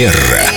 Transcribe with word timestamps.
Манера. 0.00 0.49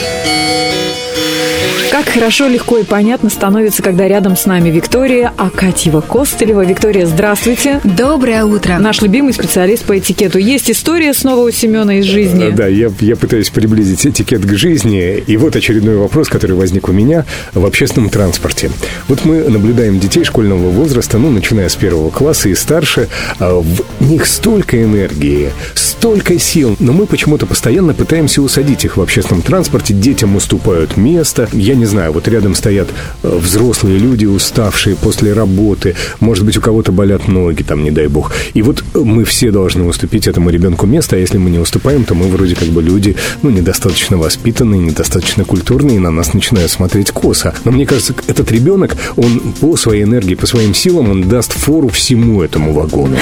Как 1.93 2.09
хорошо, 2.09 2.47
легко 2.47 2.79
и 2.79 2.83
понятно 2.83 3.29
становится, 3.29 3.83
когда 3.83 4.07
рядом 4.07 4.35
с 4.35 4.47
нами 4.47 4.71
Виктория 4.71 5.31
Акатьева-Костылева. 5.37 6.65
Виктория, 6.65 7.05
здравствуйте. 7.05 7.81
Доброе 7.83 8.45
утро. 8.45 8.79
Наш 8.79 9.03
любимый 9.03 9.31
специалист 9.31 9.83
по 9.85 9.99
этикету. 9.99 10.39
Есть 10.39 10.71
история 10.71 11.13
снова 11.13 11.47
у 11.47 11.51
Семена 11.51 11.99
из 11.99 12.05
жизни? 12.05 12.49
Да, 12.49 12.65
я, 12.65 12.91
я 12.99 13.15
пытаюсь 13.15 13.51
приблизить 13.51 14.07
этикет 14.07 14.43
к 14.43 14.53
жизни. 14.55 15.23
И 15.27 15.37
вот 15.37 15.55
очередной 15.55 15.97
вопрос, 15.97 16.29
который 16.29 16.55
возник 16.55 16.89
у 16.89 16.91
меня 16.91 17.25
в 17.53 17.63
общественном 17.63 18.09
транспорте. 18.09 18.71
Вот 19.07 19.23
мы 19.23 19.43
наблюдаем 19.43 19.99
детей 19.99 20.23
школьного 20.23 20.71
возраста, 20.71 21.19
ну, 21.19 21.29
начиная 21.29 21.69
с 21.69 21.75
первого 21.75 22.09
класса 22.09 22.49
и 22.49 22.55
старше. 22.55 23.07
А 23.37 23.61
в 23.61 23.83
них 24.09 24.25
столько 24.25 24.81
энергии, 24.81 25.51
столько 25.75 26.39
сил. 26.39 26.75
Но 26.79 26.91
мы 26.91 27.05
почему-то 27.05 27.45
постоянно 27.45 27.93
пытаемся 27.93 28.41
усадить 28.41 28.83
их 28.83 28.97
в 28.97 29.01
общественном 29.01 29.43
транспорте. 29.43 29.93
Детям 29.93 30.35
уступают 30.35 30.97
место. 30.97 31.47
Я 31.51 31.75
не 31.75 31.82
знаю, 31.85 32.11
вот 32.13 32.27
рядом 32.27 32.55
стоят 32.55 32.89
э, 33.23 33.37
взрослые 33.37 33.97
люди, 33.97 34.25
уставшие 34.25 34.95
после 34.95 35.33
работы, 35.33 35.95
может 36.19 36.45
быть, 36.45 36.57
у 36.57 36.61
кого-то 36.61 36.91
болят 36.91 37.27
ноги, 37.27 37.63
там, 37.63 37.83
не 37.83 37.91
дай 37.91 38.07
бог. 38.07 38.31
И 38.53 38.61
вот 38.61 38.83
мы 38.93 39.23
все 39.25 39.51
должны 39.51 39.83
уступить 39.85 40.27
этому 40.27 40.49
ребенку 40.49 40.85
место, 40.85 41.15
а 41.15 41.19
если 41.19 41.37
мы 41.37 41.49
не 41.49 41.59
уступаем, 41.59 42.03
то 42.03 42.15
мы 42.15 42.27
вроде 42.27 42.55
как 42.55 42.67
бы 42.69 42.81
люди, 42.81 43.15
ну, 43.41 43.49
недостаточно 43.49 44.17
воспитанные, 44.17 44.81
недостаточно 44.81 45.45
культурные, 45.45 45.97
и 45.97 45.99
на 45.99 46.11
нас 46.11 46.33
начинают 46.33 46.71
смотреть 46.71 47.11
косо. 47.11 47.53
Но 47.65 47.71
мне 47.71 47.85
кажется, 47.85 48.13
этот 48.27 48.51
ребенок, 48.51 48.95
он 49.15 49.39
по 49.59 49.75
своей 49.77 50.03
энергии, 50.03 50.35
по 50.35 50.45
своим 50.45 50.73
силам, 50.73 51.09
он 51.09 51.23
даст 51.29 51.53
фору 51.53 51.89
всему 51.89 52.41
этому 52.41 52.73
вагону. 52.73 53.17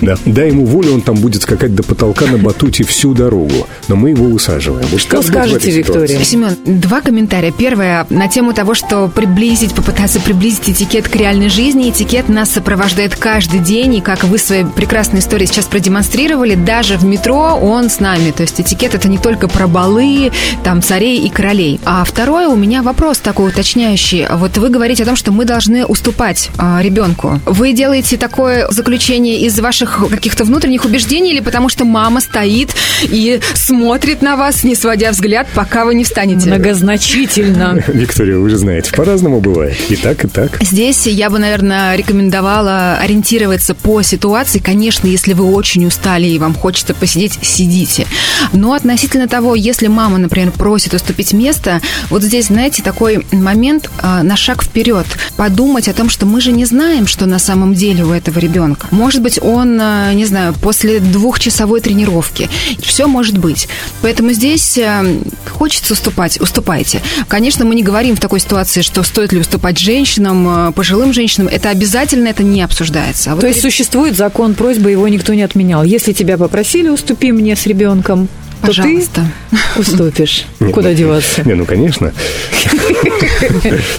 Да. 0.00 0.16
Дай 0.24 0.48
ему 0.48 0.64
волю, 0.64 0.94
он 0.94 1.02
там 1.02 1.16
будет 1.16 1.42
скакать 1.42 1.74
до 1.74 1.82
потолка 1.82 2.26
на 2.26 2.38
батуте 2.38 2.84
всю 2.84 3.14
дорогу. 3.14 3.66
Но 3.88 3.96
мы 3.96 4.10
его 4.10 4.26
усаживаем. 4.26 4.86
Вот 4.90 5.00
Что 5.00 5.22
скажете, 5.22 5.70
ситуации? 5.70 5.78
Виктория? 5.78 6.24
Семен, 6.24 6.56
два 6.64 7.00
комментария. 7.00 7.52
Первое 7.52 7.99
на 8.08 8.28
тему 8.28 8.52
того, 8.52 8.74
что 8.74 9.08
приблизить, 9.08 9.74
попытаться 9.74 10.20
приблизить 10.20 10.70
этикет 10.70 11.08
к 11.08 11.16
реальной 11.16 11.48
жизни. 11.48 11.90
Этикет 11.90 12.28
нас 12.28 12.50
сопровождает 12.50 13.16
каждый 13.16 13.60
день, 13.60 13.96
и 13.96 14.00
как 14.00 14.24
вы 14.24 14.38
в 14.38 14.40
своей 14.40 14.64
прекрасной 14.64 15.20
истории 15.20 15.46
сейчас 15.46 15.66
продемонстрировали, 15.66 16.54
даже 16.54 16.96
в 16.96 17.04
метро 17.04 17.58
он 17.60 17.90
с 17.90 18.00
нами. 18.00 18.30
То 18.30 18.42
есть 18.42 18.60
этикет 18.60 18.94
это 18.94 19.08
не 19.08 19.18
только 19.18 19.48
про 19.48 19.66
балы, 19.66 20.32
там 20.64 20.82
царей 20.82 21.18
и 21.24 21.28
королей. 21.28 21.80
А 21.84 22.04
второе, 22.04 22.48
у 22.48 22.56
меня 22.56 22.82
вопрос 22.82 23.18
такой 23.18 23.50
уточняющий. 23.50 24.26
Вот 24.30 24.56
вы 24.56 24.68
говорите 24.68 25.02
о 25.02 25.06
том, 25.06 25.16
что 25.16 25.32
мы 25.32 25.44
должны 25.44 25.84
уступать 25.84 26.50
а, 26.58 26.80
ребенку. 26.82 27.40
Вы 27.46 27.72
делаете 27.72 28.16
такое 28.16 28.68
заключение 28.70 29.40
из 29.40 29.58
ваших 29.58 30.04
каких-то 30.10 30.44
внутренних 30.44 30.84
убеждений 30.84 31.32
или 31.32 31.40
потому 31.40 31.68
что 31.68 31.84
мама 31.84 32.20
стоит 32.20 32.70
и 33.02 33.40
смотрит 33.54 34.22
на 34.22 34.36
вас, 34.36 34.64
не 34.64 34.74
сводя 34.74 35.10
взгляд, 35.10 35.46
пока 35.54 35.84
вы 35.84 35.94
не 35.94 36.04
встанете? 36.04 36.48
Многозначительно. 36.48 37.82
Виктория, 37.92 38.38
вы 38.38 38.50
же 38.50 38.58
знаете, 38.58 38.92
по-разному 38.92 39.40
бывает. 39.40 39.76
И 39.88 39.96
так, 39.96 40.24
и 40.24 40.28
так. 40.28 40.58
Здесь 40.62 41.06
я 41.06 41.30
бы, 41.30 41.38
наверное, 41.38 41.96
рекомендовала 41.96 42.96
ориентироваться 42.96 43.74
по 43.74 44.02
ситуации. 44.02 44.58
Конечно, 44.58 45.06
если 45.06 45.32
вы 45.32 45.44
очень 45.44 45.86
устали 45.86 46.26
и 46.26 46.38
вам 46.38 46.54
хочется 46.54 46.94
посидеть, 46.94 47.38
сидите. 47.42 48.06
Но 48.52 48.72
относительно 48.74 49.28
того, 49.28 49.54
если 49.54 49.86
мама, 49.88 50.18
например, 50.18 50.52
просит 50.52 50.94
уступить 50.94 51.32
место, 51.32 51.80
вот 52.08 52.22
здесь, 52.22 52.46
знаете, 52.46 52.82
такой 52.82 53.26
момент 53.32 53.90
а, 53.98 54.22
на 54.22 54.36
шаг 54.36 54.62
вперед. 54.62 55.06
Подумать 55.36 55.88
о 55.88 55.92
том, 55.92 56.08
что 56.08 56.26
мы 56.26 56.40
же 56.40 56.52
не 56.52 56.64
знаем, 56.64 57.06
что 57.06 57.26
на 57.26 57.38
самом 57.38 57.74
деле 57.74 58.04
у 58.04 58.12
этого 58.12 58.38
ребенка. 58.38 58.86
Может 58.90 59.22
быть, 59.22 59.38
он, 59.42 59.78
а, 59.80 60.12
не 60.12 60.24
знаю, 60.24 60.54
после 60.54 61.00
двухчасовой 61.00 61.80
тренировки. 61.80 62.48
Все 62.80 63.06
может 63.06 63.38
быть. 63.38 63.68
Поэтому 64.02 64.32
здесь 64.32 64.78
а, 64.78 65.04
хочется 65.50 65.94
уступать, 65.94 66.40
уступайте. 66.40 67.00
Конечно, 67.28 67.64
мы 67.64 67.74
не 67.74 67.79
говорим 67.82 68.16
в 68.16 68.20
такой 68.20 68.40
ситуации, 68.40 68.82
что 68.82 69.02
стоит 69.02 69.32
ли 69.32 69.40
уступать 69.40 69.78
женщинам, 69.78 70.46
а, 70.48 70.72
пожилым 70.72 71.12
женщинам. 71.12 71.48
Это 71.48 71.70
обязательно, 71.70 72.28
это 72.28 72.42
не 72.42 72.62
обсуждается. 72.62 73.32
А 73.32 73.34
вот 73.34 73.40
То 73.40 73.48
есть 73.48 73.60
существует 73.60 74.16
закон 74.16 74.54
просьбы, 74.54 74.90
его 74.90 75.06
никто 75.08 75.34
не 75.34 75.42
отменял. 75.42 75.82
Если 75.84 76.12
тебя 76.12 76.38
попросили, 76.38 76.88
уступи 76.88 77.32
мне 77.32 77.56
с 77.56 77.66
ребенком, 77.66 78.28
то 78.60 78.66
Пожалуйста. 78.66 79.26
ты 79.50 79.80
уступишь. 79.80 80.44
Нет, 80.60 80.74
Куда 80.74 80.90
ну, 80.90 80.94
деваться? 80.94 81.42
Не, 81.44 81.54
ну, 81.54 81.64
конечно. 81.64 82.12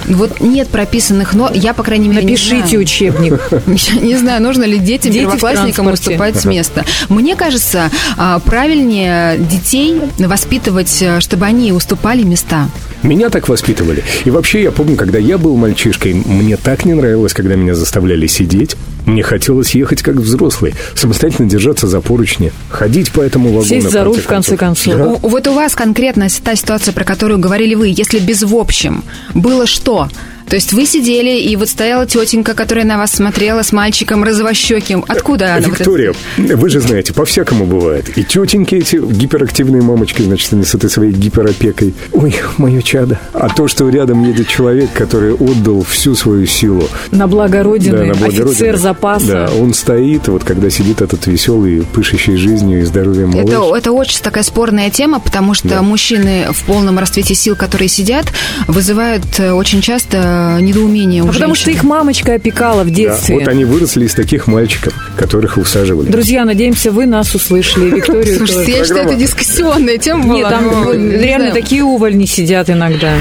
Вот 0.05 0.39
нет 0.39 0.67
прописанных, 0.69 1.33
но 1.33 1.49
я, 1.51 1.73
по 1.73 1.83
крайней 1.83 2.09
мере, 2.09 2.23
не 2.23 2.33
Напишите 2.33 2.67
знаю. 2.67 2.81
учебник. 2.81 3.41
Не 4.01 4.17
знаю, 4.17 4.41
нужно 4.41 4.63
ли 4.63 4.77
детям, 4.77 5.11
Дети 5.11 5.23
первоклассникам 5.23 5.87
уступать 5.87 6.39
с 6.39 6.45
места. 6.45 6.85
Мне 7.09 7.35
кажется, 7.35 7.89
а, 8.17 8.39
правильнее 8.39 9.37
детей 9.37 9.99
воспитывать, 10.19 11.01
а, 11.01 11.21
чтобы 11.21 11.45
они 11.45 11.71
уступали 11.71 12.23
места. 12.23 12.67
Меня 13.03 13.29
так 13.29 13.49
воспитывали. 13.49 14.03
И 14.25 14.29
вообще, 14.29 14.61
я 14.61 14.71
помню, 14.71 14.95
когда 14.95 15.17
я 15.17 15.37
был 15.37 15.55
мальчишкой, 15.57 16.13
мне 16.13 16.55
так 16.55 16.85
не 16.85 16.93
нравилось, 16.93 17.33
когда 17.33 17.55
меня 17.55 17.73
заставляли 17.73 18.27
сидеть. 18.27 18.75
Мне 19.05 19.23
хотелось 19.23 19.73
ехать 19.75 20.01
как 20.01 20.15
взрослый, 20.15 20.73
самостоятельно 20.95 21.49
держаться 21.49 21.87
за 21.87 22.01
поручни, 22.01 22.51
ходить 22.69 23.11
по 23.11 23.21
этому 23.21 23.49
вагону. 23.49 23.65
Сесть 23.65 23.89
за 23.91 24.03
руль, 24.03 24.19
в 24.19 24.27
конце 24.27 24.57
концов. 24.57 24.95
Да. 24.95 25.05
У- 25.07 25.17
Вот 25.29 25.47
у 25.47 25.53
вас 25.53 25.75
конкретно 25.75 26.27
та 26.43 26.55
ситуация, 26.55 26.93
про 26.93 27.03
которую 27.03 27.39
говорили 27.39 27.75
вы, 27.75 27.87
если 27.95 28.19
без 28.19 28.43
в 28.43 28.55
общем, 28.55 29.03
было 29.33 29.65
что? 29.65 30.07
То 30.49 30.55
есть 30.55 30.73
вы 30.73 30.85
сидели, 30.85 31.39
и 31.39 31.55
вот 31.55 31.69
стояла 31.69 32.05
тетенька, 32.05 32.53
которая 32.53 32.83
на 32.83 32.97
вас 32.97 33.11
смотрела 33.11 33.61
с 33.63 33.71
мальчиком 33.71 34.21
розовощеким. 34.21 35.05
Откуда 35.07 35.45
она? 35.45 35.55
вот 35.55 35.65
это- 35.67 35.77
Виктория, 35.77 36.13
вы 36.37 36.69
же 36.69 36.81
знаете, 36.81 37.13
по-всякому 37.13 37.65
бывает. 37.65 38.17
И 38.17 38.23
тетеньки 38.25 38.75
эти 38.75 38.97
гиперактивные 38.97 39.81
мамочки, 39.81 40.21
значит, 40.23 40.51
они 40.51 40.65
с 40.65 40.75
этой 40.75 40.89
своей 40.89 41.13
гиперопекой. 41.13 41.93
Ой, 42.11 42.35
мое 42.57 42.81
чадо. 42.81 43.17
А 43.31 43.47
то, 43.47 43.69
что 43.69 43.87
рядом 43.87 44.25
едет 44.25 44.49
человек, 44.49 44.89
который 44.91 45.33
отдал 45.33 45.83
всю 45.83 46.15
свою 46.15 46.45
силу. 46.45 46.83
На 47.11 47.27
благо 47.27 47.63
Родины, 47.63 48.07
на 48.07 48.13
благо 48.15 48.25
офицер 48.27 48.45
Родины. 48.45 48.77
Запаса. 48.93 49.25
Да, 49.27 49.49
он 49.59 49.73
стоит, 49.73 50.27
вот 50.27 50.43
когда 50.43 50.69
сидит 50.69 51.01
этот 51.01 51.27
веселый, 51.27 51.83
пышущий 51.93 52.35
жизнью 52.35 52.81
и 52.81 52.83
здоровьем 52.83 53.29
малыш. 53.31 53.49
Это, 53.49 53.75
это 53.75 53.91
очень 53.91 54.19
такая 54.21 54.43
спорная 54.43 54.89
тема, 54.89 55.19
потому 55.19 55.53
что 55.53 55.67
Да. 55.69 55.81
мужчины 55.81 56.47
в 56.51 56.63
полном 56.63 56.99
расцвете 56.99 57.33
сил, 57.35 57.55
которые 57.55 57.87
сидят, 57.87 58.25
вызывают 58.67 59.23
э, 59.39 59.51
очень 59.51 59.81
часто 59.81 60.57
недоумение 60.61 61.23
у 61.23 61.29
А 61.29 61.31
потому 61.33 61.55
что 61.55 61.71
их 61.71 61.83
мамочка 61.83 62.33
опекала 62.33 62.83
в 62.83 62.89
Да, 62.89 62.93
детстве. 62.95 63.35
вот 63.35 63.47
они 63.47 63.65
выросли 63.65 64.05
из 64.05 64.13
таких 64.13 64.47
мальчиков, 64.47 64.93
которых 65.17 65.57
усаживали. 65.57 66.07
Друзья, 66.09 66.45
надеемся, 66.45 66.91
вы 66.91 67.05
нас 67.05 67.33
услышали. 67.35 67.89
Викторию 67.89 68.37
Слушайте, 68.37 68.65
тоже. 68.65 68.77
я 68.77 68.83
считаю, 68.85 69.07
это 69.07 69.15
дискуссионная 69.15 69.97
тема 69.97 70.23
была. 70.25 70.37
Нет, 70.37 70.49
там 70.49 70.93
реально 71.11 71.51
такие 71.51 71.83
увольни 71.83 72.25
сидят 72.25 72.69
иногда. 72.69 73.13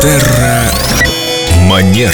Терра 0.00 0.62
Манера. 1.68 2.10